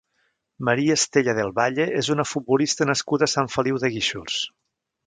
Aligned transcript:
María 0.69 0.95
Estella 0.99 1.35
Del 1.41 1.53
Valle 1.61 1.87
és 2.01 2.09
una 2.17 2.27
futbolista 2.31 2.89
nascuda 2.93 3.29
a 3.31 3.35
Sant 3.39 3.55
Feliu 3.59 3.83
de 3.87 3.95
Guíxols. 3.99 4.43